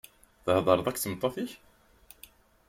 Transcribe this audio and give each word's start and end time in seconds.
Theḍṛeḍ 0.45 0.87
akked 0.87 1.01
tmeṭṭut-ik? 1.03 1.51